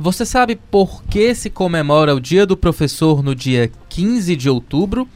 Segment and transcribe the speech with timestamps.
[0.00, 5.08] Você sabe por que se comemora o Dia do Professor no dia 15 de outubro?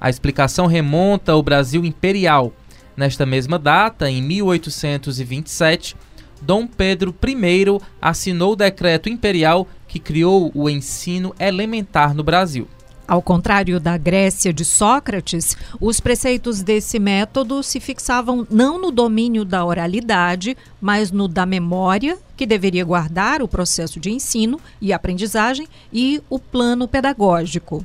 [0.00, 2.50] A explicação remonta ao Brasil Imperial.
[2.96, 5.94] Nesta mesma data, em 1827,
[6.40, 12.66] Dom Pedro I assinou o decreto imperial que criou o ensino elementar no Brasil.
[13.10, 19.44] Ao contrário da Grécia de Sócrates, os preceitos desse método se fixavam não no domínio
[19.44, 25.66] da oralidade, mas no da memória, que deveria guardar o processo de ensino e aprendizagem,
[25.92, 27.84] e o plano pedagógico.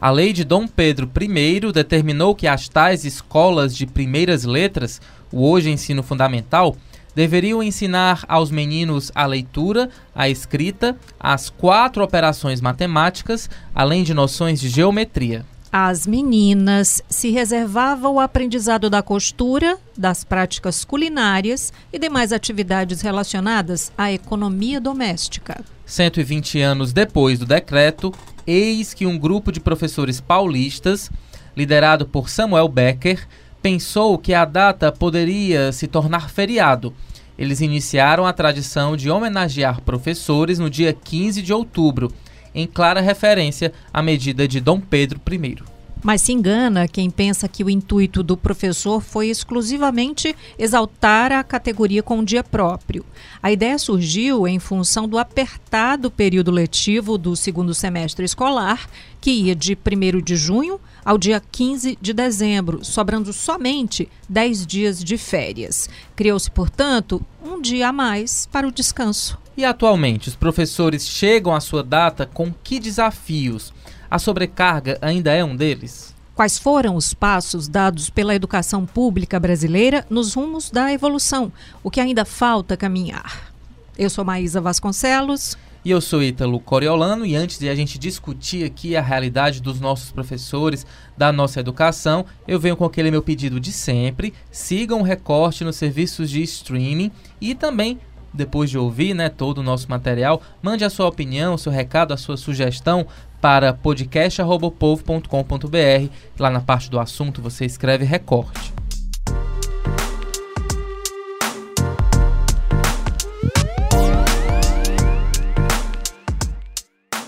[0.00, 5.00] A lei de Dom Pedro I determinou que as tais escolas de primeiras letras,
[5.32, 6.76] o hoje ensino fundamental,
[7.14, 14.60] deveriam ensinar aos meninos a leitura, a escrita, as quatro operações matemáticas, além de noções
[14.60, 15.44] de geometria.
[15.76, 23.90] As meninas se reservavam o aprendizado da costura, das práticas culinárias e demais atividades relacionadas
[23.98, 25.64] à economia doméstica.
[25.84, 28.14] 120 anos depois do decreto,
[28.46, 31.10] eis que um grupo de professores paulistas,
[31.56, 33.26] liderado por Samuel Becker,
[33.64, 36.92] pensou que a data poderia se tornar feriado.
[37.38, 42.12] Eles iniciaram a tradição de homenagear professores no dia 15 de outubro,
[42.54, 45.73] em clara referência à medida de Dom Pedro I.
[46.04, 52.02] Mas se engana quem pensa que o intuito do professor foi exclusivamente exaltar a categoria
[52.02, 53.06] com um dia próprio.
[53.42, 58.86] A ideia surgiu em função do apertado período letivo do segundo semestre escolar,
[59.18, 65.02] que ia de 1 de junho ao dia 15 de dezembro, sobrando somente 10 dias
[65.02, 65.88] de férias.
[66.14, 69.38] Criou-se, portanto, um dia a mais para o descanso.
[69.56, 73.72] E atualmente, os professores chegam à sua data com que desafios?
[74.14, 76.14] A sobrecarga ainda é um deles?
[76.36, 81.52] Quais foram os passos dados pela educação pública brasileira nos rumos da evolução?
[81.82, 83.52] O que ainda falta caminhar?
[83.98, 85.58] Eu sou Maísa Vasconcelos.
[85.84, 89.80] E eu sou Ítalo Coriolano e antes de a gente discutir aqui a realidade dos
[89.80, 90.86] nossos professores,
[91.18, 94.32] da nossa educação, eu venho com aquele meu pedido de sempre.
[94.48, 97.10] Sigam o recorte nos serviços de streaming
[97.40, 97.98] e também
[98.34, 102.16] depois de ouvir né, todo o nosso material, mande a sua opinião, seu recado, a
[102.16, 103.06] sua sugestão
[103.44, 106.08] para podcast.povo.com.br.
[106.38, 108.72] Lá na parte do assunto você escreve recorte.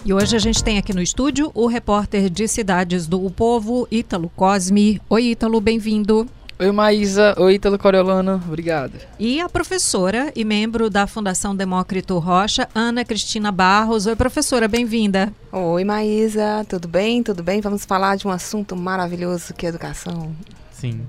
[0.06, 3.87] E hoje a gente tem aqui no estúdio o repórter de cidades do o Povo,
[3.91, 5.03] Ítalo Cosme.
[5.10, 6.27] Oi, Ítalo, bem-vindo.
[6.59, 7.34] Oi, Maísa.
[7.37, 8.43] Oi, Ítalo Coriolano.
[8.47, 8.94] Obrigado.
[9.19, 14.06] E a professora e membro da Fundação Demócrito Rocha, Ana Cristina Barros.
[14.06, 15.31] Oi, professora, bem-vinda.
[15.53, 16.65] Oi, Maísa.
[16.66, 17.22] Tudo bem?
[17.22, 17.61] Tudo bem?
[17.61, 20.34] Vamos falar de um assunto maravilhoso que é educação.
[20.72, 21.03] Sim.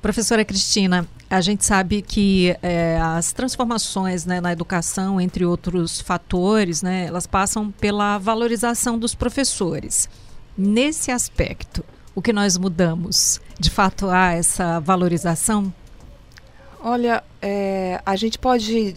[0.00, 6.80] Professora Cristina, a gente sabe que é, as transformações né, na educação, entre outros fatores,
[6.80, 10.08] né, elas passam pela valorização dos professores.
[10.56, 11.84] Nesse aspecto,
[12.16, 13.40] o que nós mudamos?
[13.60, 15.72] De fato, há essa valorização?
[16.80, 18.96] Olha, é, a gente pode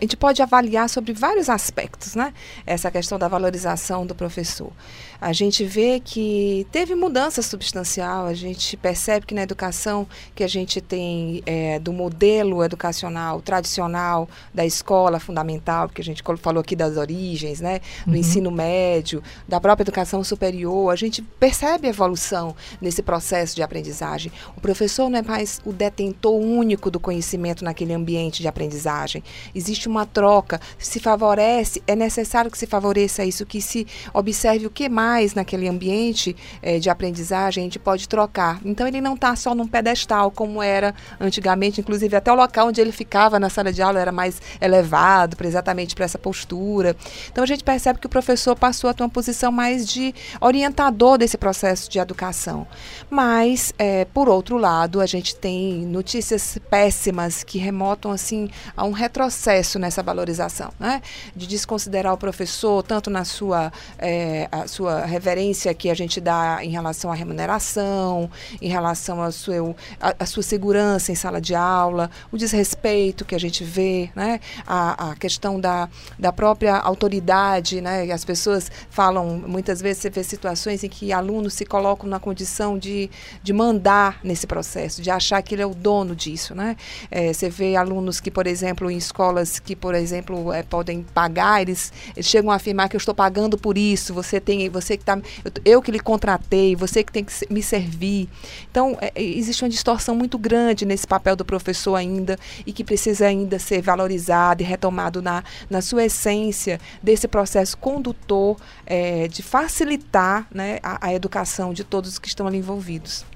[0.00, 2.32] a gente pode avaliar sobre vários aspectos, né?
[2.64, 4.72] Essa questão da valorização do professor.
[5.20, 10.48] A gente vê que teve mudança substancial, a gente percebe que na educação que a
[10.48, 16.76] gente tem é, do modelo educacional tradicional da escola fundamental, que a gente falou aqui
[16.76, 17.80] das origens, né?
[18.06, 18.18] Do uhum.
[18.18, 24.30] ensino médio, da própria educação superior, a gente percebe a evolução nesse processo de aprendizagem.
[24.56, 29.24] O professor não é mais o detentor único do conhecimento naquele ambiente de aprendizagem.
[29.52, 34.70] Existe uma troca, se favorece, é necessário que se favoreça isso, que se observe o
[34.70, 38.60] que mais naquele ambiente eh, de aprendizagem a gente pode trocar.
[38.64, 42.80] Então ele não está só num pedestal como era antigamente, inclusive até o local onde
[42.80, 46.96] ele ficava na sala de aula era mais elevado, exatamente para essa postura.
[47.30, 51.18] Então a gente percebe que o professor passou a ter uma posição mais de orientador
[51.18, 52.66] desse processo de educação.
[53.10, 58.92] Mas, eh, por outro lado, a gente tem notícias péssimas que remotam assim a um
[58.92, 61.02] retrocesso nessa valorização, né?
[61.34, 66.58] de desconsiderar o professor tanto na sua, é, a sua reverência que a gente dá
[66.62, 68.30] em relação à remuneração,
[68.60, 73.34] em relação à sua, a, a sua segurança em sala de aula, o desrespeito que
[73.34, 74.40] a gente vê, né?
[74.66, 75.88] a, a questão da,
[76.18, 78.10] da própria autoridade, né?
[78.10, 82.78] as pessoas falam, muitas vezes você vê situações em que alunos se colocam na condição
[82.78, 83.10] de,
[83.42, 86.54] de mandar nesse processo, de achar que ele é o dono disso.
[86.54, 86.76] Né?
[87.10, 91.60] É, você vê alunos que, por exemplo, em escolas que, por exemplo, é, podem pagar,
[91.60, 95.04] eles, eles, chegam a afirmar que eu estou pagando por isso, você tem, você que
[95.04, 98.30] tá, eu, eu que lhe contratei, você que tem que me servir.
[98.70, 103.26] Então, é, existe uma distorção muito grande nesse papel do professor ainda e que precisa
[103.26, 108.56] ainda ser valorizado e retomado na, na sua essência desse processo condutor
[108.86, 113.26] é, de facilitar né, a, a educação de todos que estão ali envolvidos.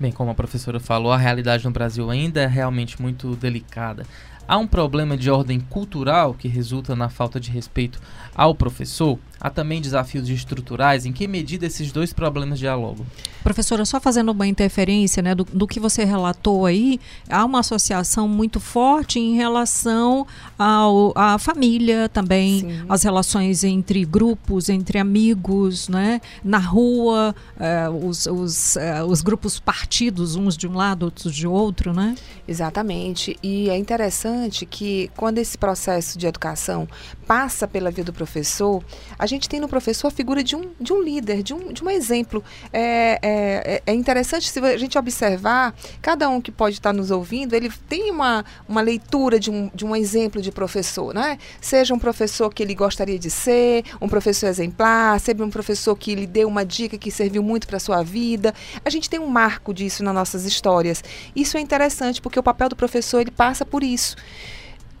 [0.00, 4.06] Bem, como a professora falou, a realidade no Brasil ainda é realmente muito delicada.
[4.50, 8.00] Há um problema de ordem cultural que resulta na falta de respeito
[8.34, 9.16] ao professor?
[9.40, 11.06] Há também desafios estruturais.
[11.06, 13.06] Em que medida esses dois problemas dialogam?
[13.42, 18.28] Professora, só fazendo uma interferência né, do, do que você relatou aí, há uma associação
[18.28, 20.26] muito forte em relação
[20.58, 22.84] ao, à família também, Sim.
[22.88, 29.58] as relações entre grupos, entre amigos, né, na rua, eh, os, os, eh, os grupos
[29.58, 32.14] partidos, uns de um lado, outros de outro, né?
[32.46, 33.36] Exatamente.
[33.42, 36.86] E é interessante que quando esse processo de educação
[37.26, 38.82] passa pela vida do professor,
[39.18, 41.82] a gente tem no professor a figura de um, de um líder, de um, de
[41.82, 42.42] um exemplo.
[42.72, 47.54] É, é, é interessante se a gente observar, cada um que pode estar nos ouvindo,
[47.54, 51.38] ele tem uma, uma leitura de um, de um exemplo de professor, né?
[51.60, 56.14] Seja um professor que ele gostaria de ser, um professor exemplar, seja um professor que
[56.14, 58.54] lhe deu uma dica que serviu muito para a sua vida.
[58.84, 61.02] A gente tem um marco disso nas nossas histórias.
[61.34, 64.16] Isso é interessante porque o papel do professor ele passa por isso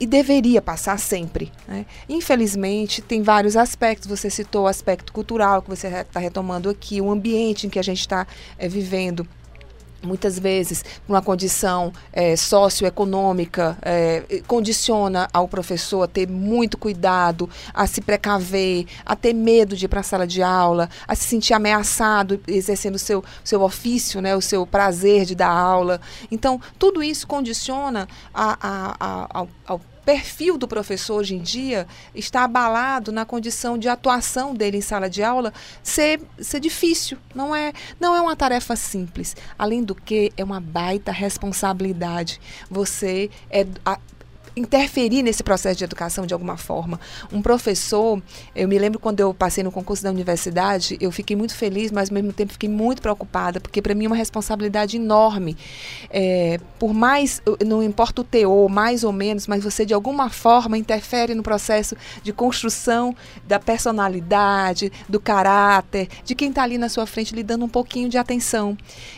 [0.00, 1.52] e deveria passar sempre.
[1.68, 1.84] Né?
[2.08, 4.08] Infelizmente, tem vários aspectos.
[4.08, 7.82] Você citou o aspecto cultural que você está retomando aqui, o ambiente em que a
[7.82, 8.26] gente está
[8.58, 9.28] é, vivendo
[10.02, 17.86] muitas vezes uma condição é, socioeconômica é, condiciona ao professor a ter muito cuidado, a
[17.86, 21.54] se precaver, a ter medo de ir para a sala de aula, a se sentir
[21.54, 26.00] ameaçado exercendo o seu, seu ofício, né, o seu prazer de dar aula.
[26.30, 29.80] Então, tudo isso condiciona a, a, a, ao, ao
[30.10, 35.08] perfil do professor hoje em dia está abalado na condição de atuação dele em sala
[35.08, 35.52] de aula
[35.84, 37.16] ser, ser difícil.
[37.32, 39.36] Não é, não é uma tarefa simples.
[39.56, 42.40] Além do que, é uma baita responsabilidade.
[42.68, 44.00] Você é, a,
[44.60, 47.00] interferir nesse processo de educação de alguma forma.
[47.32, 48.22] Um professor,
[48.54, 52.10] eu me lembro quando eu passei no concurso da universidade, eu fiquei muito feliz, mas
[52.10, 55.56] ao mesmo tempo fiquei muito preocupada, porque para mim é uma responsabilidade enorme.
[56.10, 60.76] É, por mais, não importa o teor, mais ou menos, mas você de alguma forma
[60.76, 63.14] interfere no processo de construção
[63.46, 68.08] da personalidade, do caráter, de quem está ali na sua frente lhe dando um pouquinho
[68.08, 68.76] de atenção.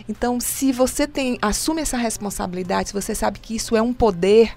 [0.09, 4.57] Então, se você tem, assume essa responsabilidade, se você sabe que isso é um poder,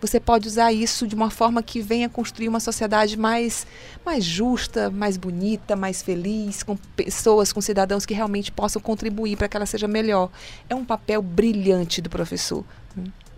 [0.00, 3.66] você pode usar isso de uma forma que venha construir uma sociedade mais,
[4.04, 9.48] mais justa, mais bonita, mais feliz, com pessoas, com cidadãos que realmente possam contribuir para
[9.48, 10.30] que ela seja melhor.
[10.68, 12.64] É um papel brilhante do professor.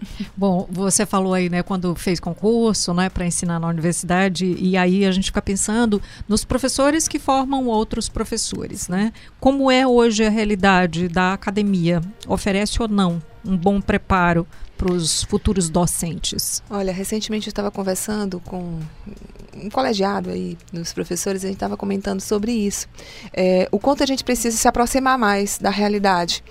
[0.37, 5.05] Bom, você falou aí, né, quando fez concurso, né, para ensinar na universidade, e aí
[5.05, 9.13] a gente fica pensando nos professores que formam outros professores, né?
[9.41, 12.01] Como é hoje a realidade da academia?
[12.27, 14.47] Oferece ou não um bom preparo
[14.77, 16.63] para os futuros docentes?
[16.69, 18.81] Olha, recentemente eu estava conversando com
[19.55, 22.89] um colegiado aí dos professores, a gente estava comentando sobre isso.
[23.33, 26.43] É, o quanto a gente precisa se aproximar mais da realidade.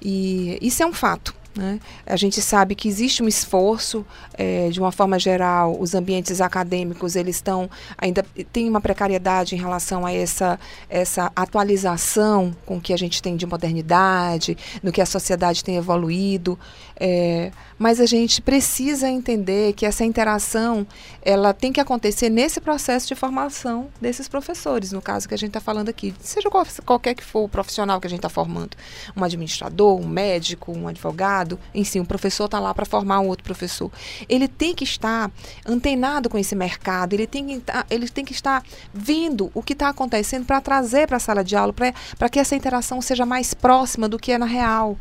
[0.00, 1.34] E isso é um fato.
[1.56, 1.78] Né?
[2.04, 4.04] A gente sabe que existe um esforço,
[4.36, 9.58] é, de uma forma geral, os ambientes acadêmicos eles estão ainda tem uma precariedade em
[9.58, 10.58] relação a essa,
[10.90, 16.58] essa atualização com que a gente tem de modernidade, no que a sociedade tem evoluído.
[16.98, 20.86] É, mas a gente precisa entender que essa interação
[21.22, 25.48] ela tem que acontecer nesse processo de formação desses professores, no caso que a gente
[25.48, 28.76] está falando aqui, seja qual, qualquer que for o profissional que a gente está formando,
[29.16, 31.43] um administrador, um médico, um advogado,
[31.74, 33.90] em si, um professor está lá para formar um outro professor.
[34.28, 35.30] Ele tem que estar
[35.66, 39.88] antenado com esse mercado, ele tem que, ele tem que estar vendo o que está
[39.88, 44.08] acontecendo para trazer para a sala de aula, para que essa interação seja mais próxima
[44.08, 44.98] do que é na real.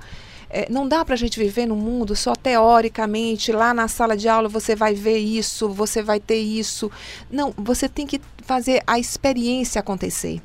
[0.56, 4.30] É, não dá para a gente viver no mundo só teoricamente, lá na sala de
[4.30, 6.92] aula você vai ver isso, você vai ter isso.
[7.32, 10.40] Não, você tem que fazer a experiência acontecer.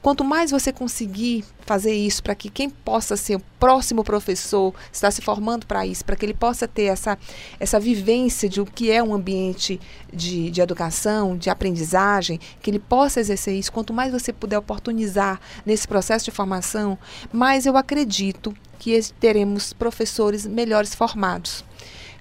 [0.00, 5.10] Quanto mais você conseguir fazer isso para que quem possa ser o próximo professor está
[5.10, 7.18] se formando para isso, para que ele possa ter essa,
[7.58, 9.78] essa vivência de o que é um ambiente
[10.10, 15.38] de, de educação, de aprendizagem, que ele possa exercer isso, quanto mais você puder oportunizar
[15.66, 16.96] nesse processo de formação,
[17.30, 21.62] mais eu acredito que teremos professores melhores formados.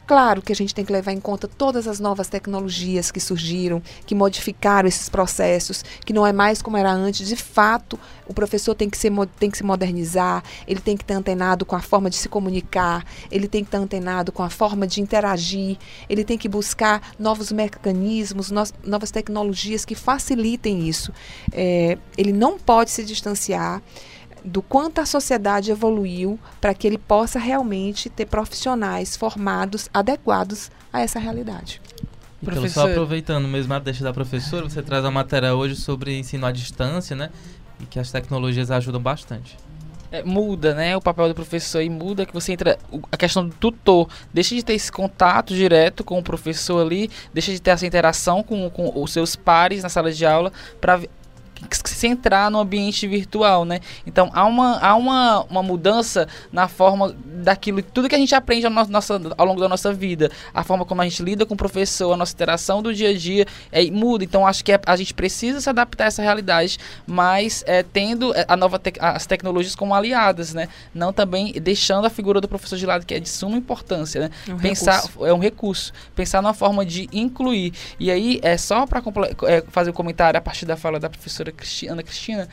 [0.09, 3.79] Claro que a gente tem que levar em conta todas as novas tecnologias que surgiram,
[4.07, 7.27] que modificaram esses processos, que não é mais como era antes.
[7.27, 11.13] De fato, o professor tem que, ser, tem que se modernizar, ele tem que estar
[11.13, 14.87] antenado com a forma de se comunicar, ele tem que estar antenado com a forma
[14.87, 15.77] de interagir,
[16.09, 21.13] ele tem que buscar novos mecanismos, no, novas tecnologias que facilitem isso.
[21.51, 23.79] É, ele não pode se distanciar
[24.43, 31.01] do quanto a sociedade evoluiu para que ele possa realmente ter profissionais formados adequados a
[31.01, 31.81] essa realidade.
[32.41, 32.81] Então, Professor...
[32.84, 36.51] só aproveitando mesmo a deixa da professora, você traz a matéria hoje sobre ensino à
[36.51, 37.29] distância, né?
[37.79, 39.58] E que as tecnologias ajudam bastante.
[40.12, 42.79] É, muda, né, o papel do professor e muda que você entra
[43.12, 47.51] a questão do tutor, deixa de ter esse contato direto com o professor ali, deixa
[47.51, 51.00] de ter essa interação com, com os seus pares na sala de aula para
[51.71, 53.79] se entrar no ambiente virtual, né?
[54.05, 58.65] Então há uma, há uma, uma mudança na forma daquilo, tudo que a gente aprende
[58.65, 61.57] ao, nosso, ao longo da nossa vida, a forma como a gente lida com o
[61.57, 64.23] professor, a nossa interação do dia a dia é, muda.
[64.23, 68.33] Então acho que é, a gente precisa se adaptar a essa realidade, mas é, tendo
[68.33, 70.67] é, a nova te as tecnologias como aliadas, né?
[70.93, 74.29] Não também deixando a figura do professor de lado que é de suma importância, né?
[74.47, 75.25] É um Pensar recurso.
[75.25, 77.73] é um recurso, pensar numa forma de incluir.
[77.99, 79.01] E aí é só para
[79.47, 82.47] é, fazer o um comentário a partir da fala da professora professora Ana Cristina,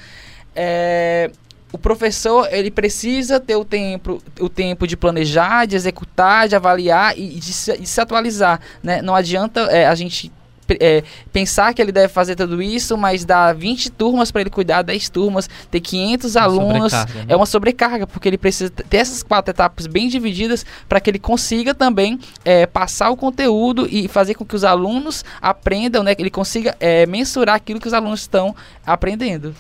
[0.54, 1.30] é,
[1.72, 7.18] o professor ele precisa ter o tempo, o tempo de planejar, de executar, de avaliar
[7.18, 8.60] e de se, de se atualizar.
[8.82, 9.02] Né?
[9.02, 10.32] Não adianta é, a gente
[10.80, 14.82] é, pensar que ele deve fazer tudo isso, mas dar 20 turmas para ele cuidar,
[14.82, 17.06] 10 turmas, ter 500 uma alunos, né?
[17.28, 21.18] é uma sobrecarga, porque ele precisa ter essas quatro etapas bem divididas para que ele
[21.18, 26.23] consiga também é, passar o conteúdo e fazer com que os alunos aprendam, né, que
[26.23, 28.54] ele consiga é, mensurar aquilo que os alunos estão
[28.85, 29.54] aprendendo.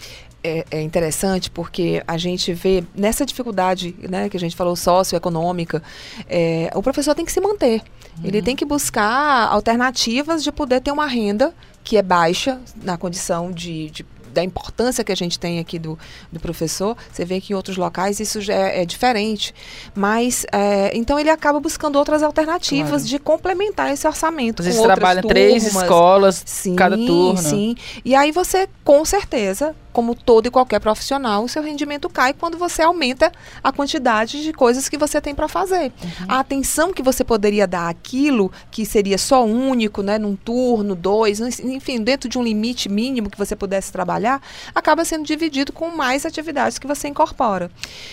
[0.46, 5.82] É, é, interessante porque a gente vê nessa dificuldade né, que a gente falou socioeconômica,
[6.28, 7.82] é, o professor tem que se manter.
[8.18, 8.24] Uhum.
[8.24, 13.50] Ele tem que buscar alternativas de poder ter uma renda que é baixa na condição
[13.50, 15.98] de, de da importância que a gente tem aqui do,
[16.30, 19.54] do professor, você vê que em outros locais isso já é, é diferente.
[19.94, 23.04] Mas, é, então ele acaba buscando outras alternativas claro.
[23.04, 24.62] de complementar esse orçamento.
[24.62, 27.38] Vocês trabalham três escolas, sim, cada turno.
[27.38, 27.74] Sim,
[28.04, 32.58] E aí você, com certeza, como todo e qualquer profissional, o seu rendimento cai quando
[32.58, 33.32] você aumenta
[33.64, 35.84] a quantidade de coisas que você tem para fazer.
[35.84, 36.26] Uhum.
[36.28, 41.40] A atenção que você poderia dar àquilo que seria só único, né, num turno, dois,
[41.60, 44.42] enfim, dentro de um limite mínimo que você pudesse trabalhar,
[44.74, 47.70] acaba sendo dividido com mais atividades que você incorpora,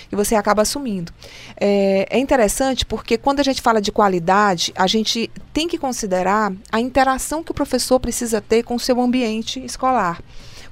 [0.09, 1.11] que você acaba assumindo.
[1.59, 6.53] É, é interessante porque quando a gente fala de qualidade, a gente tem que considerar
[6.71, 10.21] a interação que o professor precisa ter com o seu ambiente escolar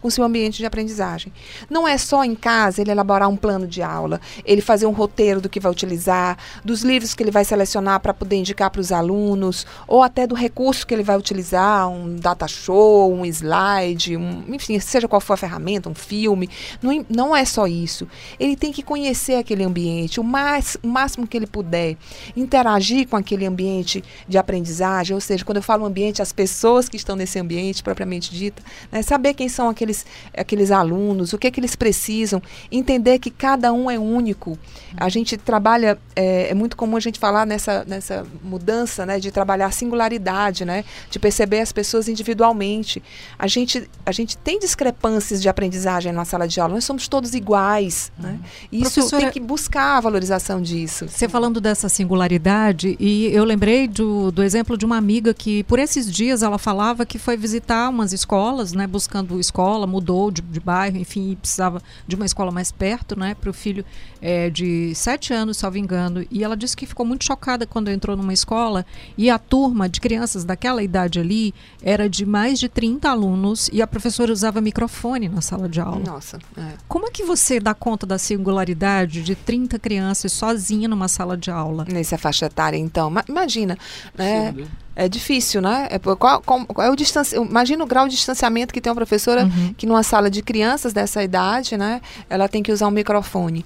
[0.02, 1.32] com seu ambiente de aprendizagem.
[1.70, 5.40] Não é só em casa ele elaborar um plano de aula, ele fazer um roteiro
[5.40, 8.92] do que vai utilizar, dos livros que ele vai selecionar para poder indicar para os
[8.92, 14.44] alunos, ou até do recurso que ele vai utilizar, um data show, um slide, um,
[14.50, 16.50] enfim, seja qual for a ferramenta, um filme.
[16.82, 18.08] Não, não é só isso.
[18.40, 21.96] Ele tem que conhecer aquele ambiente o, mais, o máximo que ele puder,
[22.36, 26.98] interagir com aquele ambiente de aprendizagem, ou seja, quando eu falo ambiente, as pessoas que
[26.98, 30.06] estão nesse ambiente propriamente dita, né, saber quem são aqueles aqueles,
[30.36, 34.58] aqueles alunos, o que é que eles precisam, entender que cada um é único.
[34.98, 39.32] A gente trabalha, é, é muito comum a gente falar nessa, nessa mudança, né, de
[39.32, 43.04] trabalhar a singularidade, né, de perceber as pessoas individualmente.
[43.38, 47.34] A gente, a gente tem discrepâncias de aprendizagem na sala de aula, nós somos todos
[47.34, 48.12] iguais.
[48.18, 48.40] Né?
[48.72, 51.08] E isso Professora, tem que buscar a valorização disso.
[51.08, 55.80] Você falando dessa singularidade, e eu lembrei do, do exemplo de uma amiga que, por
[55.80, 60.42] esses dias, ela falava que foi visitar umas escolas, né, buscando escola escola, mudou de,
[60.42, 63.84] de bairro, enfim, precisava de uma escola mais perto, né, para o filho
[64.22, 66.26] é, de sete anos, salvo engano.
[66.30, 68.86] E ela disse que ficou muito chocada quando entrou numa escola
[69.18, 73.82] e a turma de crianças daquela idade ali era de mais de 30 alunos e
[73.82, 76.04] a professora usava microfone na sala de aula.
[76.06, 76.40] Nossa.
[76.58, 76.74] É.
[76.88, 81.50] Como é que você dá conta da singularidade de 30 crianças sozinha numa sala de
[81.50, 81.86] aula?
[81.90, 83.12] Nessa faixa etária, então.
[83.28, 83.78] Imagina,
[84.16, 84.54] né?
[84.54, 84.68] Sim.
[84.96, 85.88] É difícil, né?
[85.90, 87.36] É, qual, qual, qual, é o distanci...
[87.36, 89.74] Imagina o grau de distanciamento que tem uma professora uhum.
[89.78, 92.02] que numa sala de crianças dessa idade, né?
[92.30, 93.66] Ela tem que usar um microfone.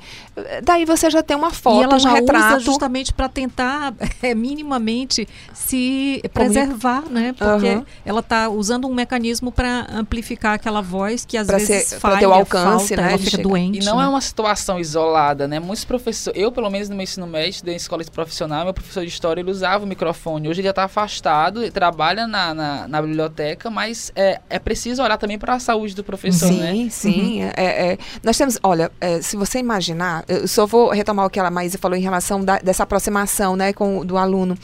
[0.64, 2.58] Daí você já tem uma foto, e ela já um retrato.
[2.58, 7.34] Usa justamente para tentar é, minimamente se preservar, né?
[7.34, 7.86] Porque uhum.
[8.06, 12.20] ela está usando um mecanismo para amplificar aquela voz que às pra vezes ser, falha,
[12.20, 13.10] ter o alcance, falta, né?
[13.10, 13.80] Ela fica doente.
[13.80, 14.06] E não né?
[14.06, 15.60] é uma situação isolada, né?
[15.60, 19.10] Muitos professores, eu pelo menos no meu ensino médio, da escola profissional, meu professor de
[19.10, 20.48] história, ele usava o microfone.
[20.48, 25.02] Hoje ele já está afastado Estado, trabalha na, na, na biblioteca, mas é, é preciso
[25.02, 26.72] olhar também para a saúde do professor, sim, né?
[26.72, 27.44] Sim, sim.
[27.44, 27.52] Uhum.
[27.58, 31.40] É, é, nós temos, olha, é, se você imaginar, eu só vou retomar o que
[31.40, 34.56] a Maísa falou em relação da, dessa aproximação né, com, do aluno.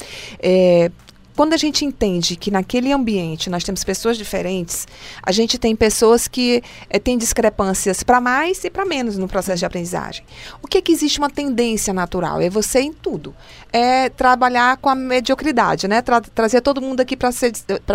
[1.42, 4.88] Quando a gente entende que naquele ambiente nós temos pessoas diferentes,
[5.24, 9.58] a gente tem pessoas que é, têm discrepâncias para mais e para menos no processo
[9.58, 10.24] de aprendizagem.
[10.62, 12.40] O que é que existe uma tendência natural?
[12.42, 13.34] É você em tudo.
[13.74, 16.04] É trabalhar com a mediocridade, né?
[16.04, 17.32] Tra trazer todo mundo aqui para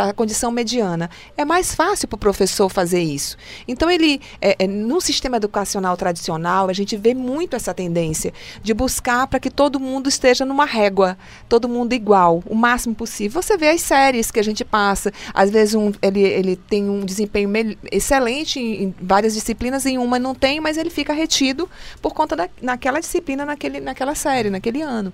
[0.08, 1.08] a condição mediana.
[1.36, 3.36] É mais fácil para o professor fazer isso.
[3.68, 8.74] Então, ele, é, é, no sistema educacional tradicional, a gente vê muito essa tendência de
[8.74, 11.16] buscar para que todo mundo esteja numa régua,
[11.48, 15.12] todo mundo igual, o máximo possível você vê as séries que a gente passa.
[15.34, 17.50] Às vezes um, ele, ele tem um desempenho
[17.92, 21.68] excelente em, em, várias disciplinas, em uma não tem, mas ele fica retido
[22.00, 25.12] por conta da, naquela disciplina, naquele, naquela série, naquele ano.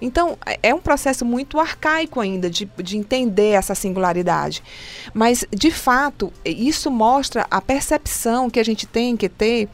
[0.00, 4.62] Então, é, é um processo muito arcaico ainda de, de entender essa singularidade.
[5.12, 9.68] Mas, de fato, isso mostra a percepção que a gente tem que ter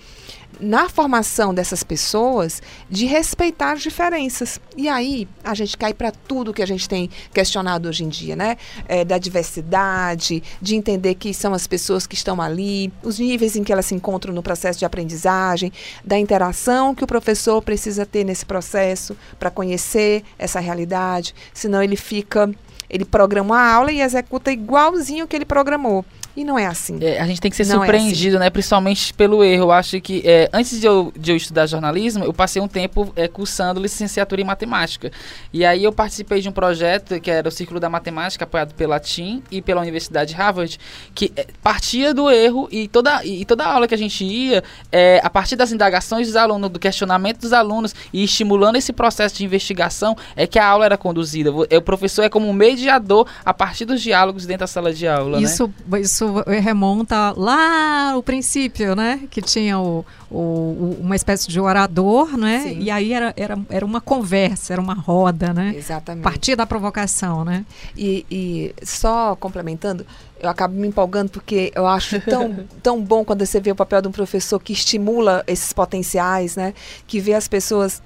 [0.61, 4.61] na formação dessas pessoas de respeitar as diferenças.
[4.77, 8.37] E aí a gente cai para tudo que a gente tem questionado hoje em dia,
[8.37, 8.57] né?
[8.87, 13.65] É, da diversidade, de entender que são as pessoas que estão ali, os níveis em
[13.65, 15.73] que elas se encontram no processo de aprendizagem,
[16.05, 21.97] da interação que o professor precisa ter nesse processo para conhecer essa realidade, senão ele
[21.97, 22.51] fica,
[22.89, 26.05] ele programa a aula e executa igualzinho que ele programou.
[26.37, 26.99] E não é assim.
[27.01, 28.45] É, a gente tem que ser não surpreendido, é assim.
[28.45, 28.51] né?
[28.51, 29.65] Principalmente pelo erro.
[29.65, 33.13] Eu acho que é, antes de eu, de eu estudar jornalismo, eu passei um tempo
[33.17, 35.11] é, cursando licenciatura em matemática.
[35.53, 39.01] E aí eu participei de um projeto que era o Círculo da Matemática, apoiado pela
[39.01, 40.79] TIM e pela Universidade Harvard,
[41.15, 45.21] que é, partia do erro e toda, e toda aula que a gente ia, é,
[45.23, 49.45] a partir das indagações dos alunos, do questionamento dos alunos e estimulando esse processo de
[49.45, 51.51] investigação, é que a aula era conduzida.
[51.51, 55.41] O professor é como um mediador a partir dos diálogos dentro da sala de aula.
[55.41, 56.01] Isso, né?
[56.01, 59.27] isso isso remonta lá ao princípio, né?
[59.31, 62.61] Que tinha o, o, uma espécie de orador, né?
[62.61, 62.81] Sim.
[62.81, 65.73] E aí era, era, era uma conversa, era uma roda, né?
[65.75, 66.23] Exatamente.
[66.23, 67.65] Partir da provocação, né?
[67.97, 70.07] E, e só complementando,
[70.39, 74.03] eu acabo me empolgando porque eu acho tão, tão bom quando você vê o papel
[74.03, 76.75] de um professor que estimula esses potenciais, né?
[77.07, 78.03] Que vê as pessoas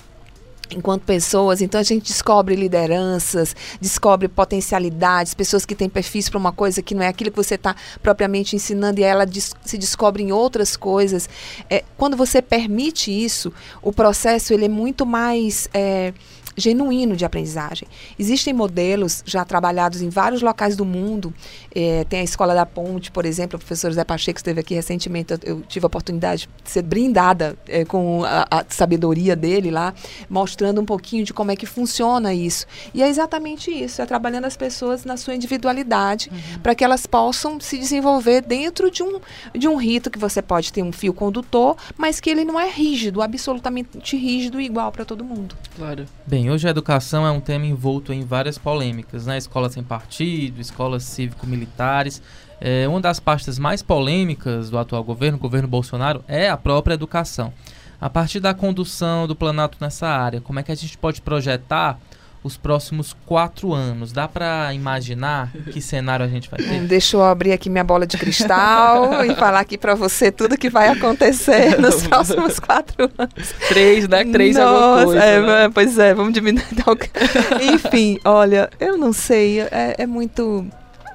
[0.70, 1.60] enquanto pessoas.
[1.60, 6.94] Então a gente descobre lideranças, descobre potencialidades, pessoas que têm perfis para uma coisa que
[6.94, 9.26] não é aquilo que você está propriamente ensinando e ela
[9.64, 11.28] se descobre em outras coisas.
[11.68, 13.52] É, quando você permite isso,
[13.82, 16.12] o processo ele é muito mais é,
[16.56, 17.88] genuíno de aprendizagem.
[18.18, 21.32] Existem modelos já trabalhados em vários locais do mundo.
[21.74, 25.32] É, tem a Escola da Ponte, por exemplo, o professor José Pacheco esteve aqui recentemente.
[25.32, 29.94] Eu, eu tive a oportunidade de ser brindada é, com a, a, sabedoria dele lá,
[30.28, 32.66] mostrando um pouquinho de como é que funciona isso.
[32.92, 36.60] E é exatamente isso: é trabalhando as pessoas na sua individualidade uhum.
[36.62, 39.20] para que elas possam se desenvolver dentro de um,
[39.54, 42.70] de um rito que você pode ter um fio condutor, mas que ele não é
[42.70, 45.56] rígido, absolutamente rígido e igual para todo mundo.
[45.76, 46.06] Claro.
[46.26, 49.38] Bem, Bem, hoje a educação é um tema envolto em várias polêmicas, né?
[49.38, 52.20] Escolas sem partido, escolas cívico-militares.
[52.60, 57.50] É, uma das pastas mais polêmicas do atual governo, governo Bolsonaro, é a própria educação.
[57.98, 61.98] A partir da condução do Planalto nessa área, como é que a gente pode projetar
[62.44, 64.12] os próximos quatro anos?
[64.12, 66.80] Dá para imaginar que cenário a gente vai ter?
[66.86, 70.68] Deixa eu abrir aqui minha bola de cristal e falar aqui para você tudo que
[70.68, 73.54] vai acontecer nos próximos quatro anos.
[73.68, 74.24] Três, né?
[74.26, 75.24] Três Nossa, é alguma coisa.
[75.24, 75.70] É, né?
[75.72, 76.64] Pois é, vamos diminuir.
[77.72, 80.66] Enfim, olha, eu não sei, é, é muito...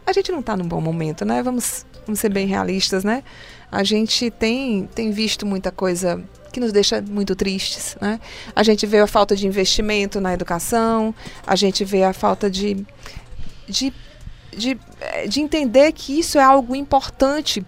[0.06, 1.44] A gente não está num bom momento, né?
[1.44, 3.24] Vamos, vamos ser bem realistas, né?
[3.72, 7.96] A gente tem, tem visto muita coisa que nos deixa muito tristes.
[8.02, 8.20] Né?
[8.56, 11.14] A gente vê a falta de investimento na educação,
[11.46, 12.86] a gente vê a falta de,
[13.68, 13.94] de,
[14.56, 14.80] de,
[15.28, 17.64] de entender que isso é algo importante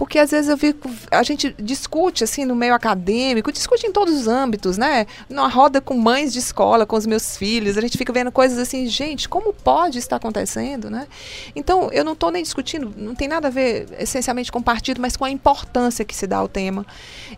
[0.00, 0.74] porque às vezes eu vi
[1.10, 5.06] a gente discute assim no meio acadêmico, discute em todos os âmbitos, né?
[5.28, 8.56] Numa roda com mães de escola, com os meus filhos, a gente fica vendo coisas
[8.56, 11.06] assim, gente, como pode estar acontecendo, né?
[11.54, 15.18] Então, eu não estou nem discutindo, não tem nada a ver essencialmente com partido, mas
[15.18, 16.86] com a importância que se dá ao tema.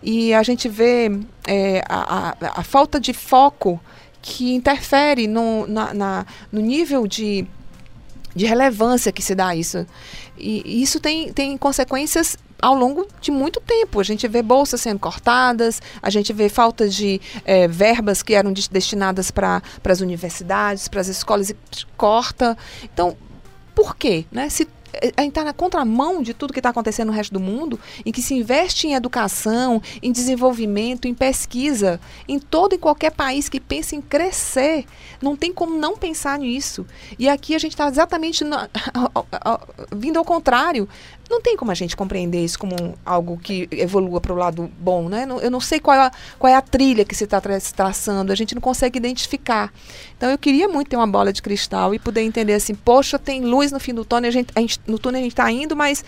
[0.01, 1.11] E a gente vê
[1.49, 3.81] é, a, a, a falta de foco
[4.23, 7.45] que interfere no, na, na, no nível de,
[8.37, 9.85] de relevância que se dá a isso.
[10.39, 13.99] E isso tem, tem consequências ao longo de muito tempo.
[13.99, 18.53] A gente vê bolsas sendo cortadas, a gente vê falta de é, verbas que eram
[18.53, 21.57] de, destinadas para as universidades, para as escolas, e
[21.97, 22.57] corta.
[22.85, 23.17] Então,
[23.75, 24.25] por quê?
[24.31, 24.49] Né?
[24.49, 27.41] Se é, a gente está na contramão de tudo que está acontecendo no resto do
[27.41, 33.13] mundo, em que se investe em educação, em desenvolvimento, em pesquisa, em todo e qualquer
[33.13, 34.85] país que pense em crescer.
[35.21, 36.87] Não tem como não pensar nisso.
[37.19, 38.45] E aqui a gente está exatamente
[39.95, 40.89] vindo ao contrário.
[41.33, 45.09] Não tem como a gente compreender isso como algo que evolua para o lado bom,
[45.09, 45.27] né?
[45.41, 48.35] Eu não sei qual é a, qual é a trilha que se está traçando, a
[48.35, 49.73] gente não consegue identificar.
[50.15, 53.41] Então eu queria muito ter uma bola de cristal e poder entender assim, poxa, tem
[53.41, 55.75] luz no fim do túnel, a gente, a gente no túnel a gente está indo,
[55.75, 56.05] mas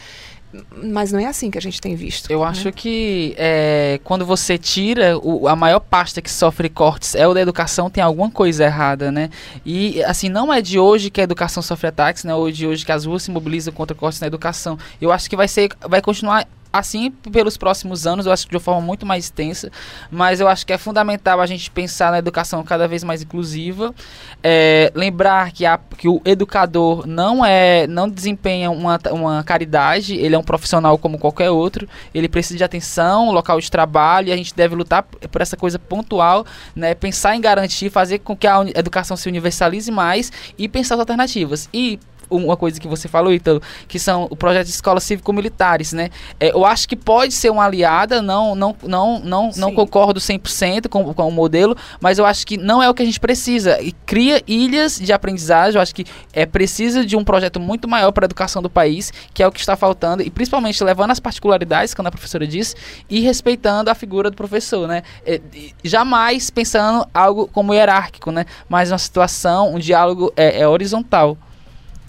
[0.82, 2.30] mas não é assim que a gente tem visto.
[2.30, 2.46] Eu né?
[2.46, 7.34] acho que é, quando você tira o, a maior pasta que sofre cortes é o
[7.34, 9.30] da educação, tem alguma coisa errada, né?
[9.64, 12.34] E assim, não é de hoje que a educação sofre ataques, né?
[12.34, 14.78] Ou de hoje que as ruas se mobilizam contra cortes na educação.
[15.00, 18.56] Eu acho que vai ser, vai continuar assim pelos próximos anos, eu acho que de
[18.56, 19.70] uma forma muito mais extensa,
[20.10, 23.94] mas eu acho que é fundamental a gente pensar na educação cada vez mais inclusiva,
[24.42, 30.34] é, lembrar que, a, que o educador não é não desempenha uma, uma caridade, ele
[30.34, 34.36] é um profissional como qualquer outro, ele precisa de atenção, local de trabalho, e a
[34.36, 38.64] gente deve lutar por essa coisa pontual, né, pensar em garantir, fazer com que a
[38.74, 41.68] educação se universalize mais e pensar as alternativas.
[41.72, 46.10] E uma coisa que você falou, Ítalo, que são o projeto de escolas cívico-militares, né?
[46.38, 50.88] É, eu acho que pode ser uma aliada, não não não não, não concordo 100%
[50.88, 53.80] com, com o modelo, mas eu acho que não é o que a gente precisa.
[53.80, 58.12] E cria ilhas de aprendizagem, eu acho que é precisa de um projeto muito maior
[58.12, 61.20] para a educação do país, que é o que está faltando, e principalmente levando as
[61.20, 62.74] particularidades, como a professora disse,
[63.08, 65.02] e respeitando a figura do professor, né?
[65.26, 65.40] É,
[65.82, 68.46] jamais pensando algo como hierárquico, né?
[68.68, 71.36] Mas uma situação, um diálogo é, é horizontal.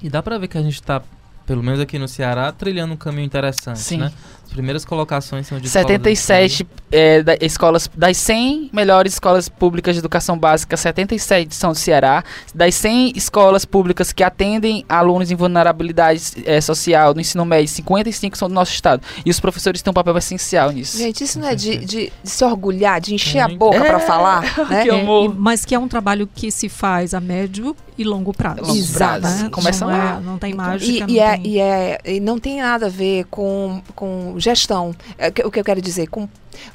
[0.06, 1.02] E dá pra ver que a gente tá,
[1.48, 3.98] pelo menos aqui no Ceará, trilhando um caminho interessante, Sim.
[3.98, 4.12] né?
[4.46, 10.00] As primeiras colocações são de 77 é, da, escolas das 100 melhores escolas públicas de
[10.00, 12.24] educação básica, 77 são do Ceará.
[12.54, 18.38] Das 100 escolas públicas que atendem alunos em vulnerabilidade é, social no ensino médio, 55
[18.38, 19.02] são do nosso estado.
[19.26, 21.00] E os professores têm um papel essencial nisso.
[21.00, 21.86] Gente, isso não é de, de,
[22.24, 24.84] de se orgulhar, de encher a boca é, para falar, né?
[24.84, 25.32] Que amor.
[25.32, 28.62] É, mas que é um trabalho que se faz a médio e longo prazo.
[28.62, 29.21] Longo Exato.
[29.21, 29.43] Prazo.
[29.43, 29.49] Né?
[29.49, 31.05] Começa não, é, não tem mágica.
[31.10, 34.93] E, e, é, e, é, e não tem nada a ver com, com gestão.
[35.17, 36.27] É, o que eu quero dizer, com,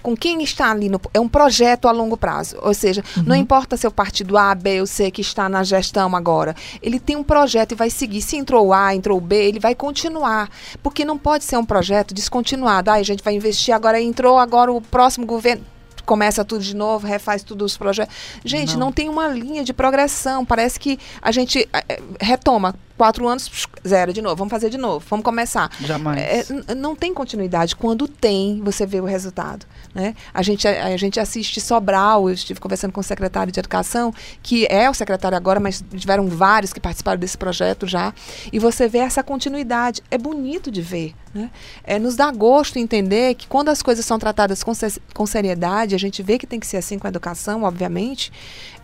[0.03, 0.89] com quem está ali.
[0.89, 2.57] No, é um projeto a longo prazo.
[2.63, 3.25] Ou seja, uhum.
[3.25, 6.55] não importa se é o partido A, B ou C que está na gestão agora.
[6.83, 8.23] Ele tem um projeto e vai seguir.
[8.23, 10.49] Se entrou A, entrou B, ele vai continuar.
[10.83, 12.91] Porque não pode ser um projeto descontinuado.
[12.91, 15.65] Ah, a gente vai investir agora, entrou agora o próximo governo
[16.11, 18.13] começa tudo de novo, refaz tudo os projetos.
[18.45, 18.87] Gente, não.
[18.87, 20.45] não, tem uma linha de progressão.
[20.45, 25.03] Parece que a gente é, retoma quatro anos, zero de novo, vamos fazer de novo,
[25.09, 25.71] vamos começar.
[25.81, 26.21] Jamais.
[26.21, 27.75] É, não tem continuidade.
[27.75, 29.65] Quando tem, você vê o resultado.
[29.95, 30.15] Né?
[30.35, 34.13] A, gente, a, a, gente assiste Sobral, eu estive conversando com o secretário de Educação,
[34.43, 38.13] que é o secretário agora, mas tiveram vários que participaram desse projeto já,
[38.53, 40.03] e você vê essa continuidade.
[40.11, 41.15] É bonito de ver.
[41.33, 41.51] Né?
[41.83, 44.73] É, nos dá gosto entender que quando as coisas são tratadas com,
[45.15, 48.31] com seriedade, a gente vê que tem que ser assim com a educação, obviamente,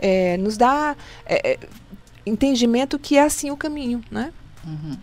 [0.00, 1.58] é, nos dá é, é
[2.26, 4.32] entendimento que é assim o caminho, né?
[4.66, 4.96] Uhum.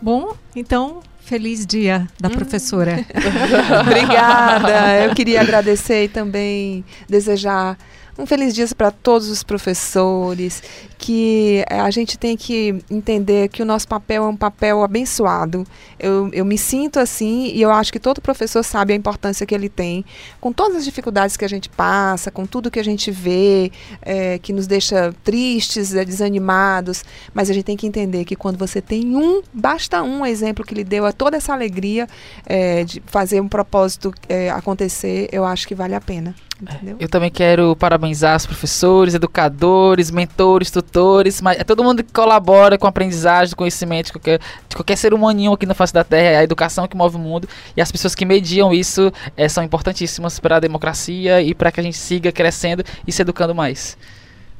[0.00, 3.04] Bom, então Feliz dia da professora.
[3.82, 5.04] Obrigada.
[5.04, 7.76] Eu queria agradecer e também desejar
[8.18, 10.62] um feliz dia para todos os professores,
[10.98, 15.64] que eh, a gente tem que entender que o nosso papel é um papel abençoado.
[15.98, 19.54] Eu, eu me sinto assim e eu acho que todo professor sabe a importância que
[19.54, 20.04] ele tem,
[20.40, 23.70] com todas as dificuldades que a gente passa, com tudo que a gente vê,
[24.02, 28.56] é, que nos deixa tristes, é, desanimados, mas a gente tem que entender que quando
[28.56, 32.08] você tem um, basta um exemplo que lhe deu a toda essa alegria
[32.46, 34.12] é, de fazer um propósito
[34.54, 36.34] acontecer, eu acho que vale a pena.
[36.60, 36.96] Entendeu?
[36.98, 42.78] Eu também quero parabenizar os professores, educadores, mentores, tutores, mas é todo mundo que colabora
[42.78, 46.02] com a aprendizagem, do conhecimento de qualquer, de qualquer ser humaninho aqui na face da
[46.02, 49.48] Terra, é a educação que move o mundo e as pessoas que mediam isso é,
[49.48, 53.54] são importantíssimas para a democracia e para que a gente siga crescendo e se educando
[53.54, 53.96] mais.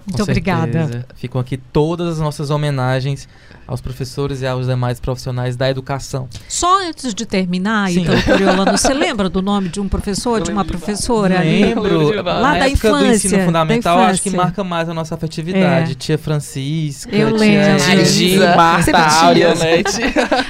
[0.07, 1.07] Muito obrigada.
[1.17, 3.29] Ficam aqui todas as nossas homenagens
[3.67, 6.29] aos professores e aos demais profissionais da educação.
[6.49, 10.65] Só antes de terminar, Ítalo Coriolano, você lembra do nome de um professor, de uma
[10.65, 11.41] professora?
[11.41, 12.23] Lembro.
[12.23, 13.09] Lá da infância.
[13.09, 15.93] do ensino fundamental, acho que marca mais a nossa afetividade.
[15.93, 15.95] É.
[15.95, 17.77] Tia Francisca, Eu tia.
[18.05, 19.83] Didi, Marta, Áurea, né?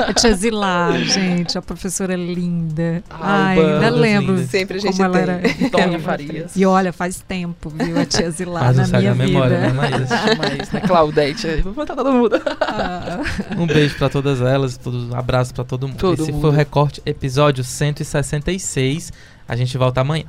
[0.07, 3.03] a tia Zilá, gente, a professora linda.
[3.09, 4.47] Ai, ainda lembro.
[4.47, 5.23] Sempre a gente como tem.
[5.23, 5.71] ela era.
[5.71, 6.53] Tônia Farias.
[6.55, 9.46] E olha, faz tempo, viu, a tia Zilá na minha vida.
[9.49, 10.07] Memória, né,
[10.39, 12.41] Mas, né, Claudete, vou botar todo mundo.
[12.61, 13.21] Ah.
[13.57, 15.99] um beijo para todas elas, um abraço para todo mundo.
[15.99, 16.41] Todo Esse mundo.
[16.41, 19.13] foi o recorte episódio 166.
[19.49, 20.25] A gente volta amanhã.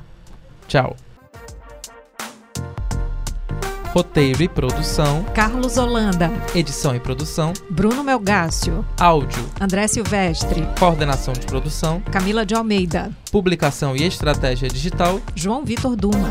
[0.68, 0.96] Tchau.
[3.94, 11.48] Roteiro e produção, Carlos Holanda, edição e produção, Bruno Melgácio, áudio, André Silvestre, coordenação de
[11.48, 16.30] produção, Camila de Almeida, publicação e estratégia digital, João Vitor Duma.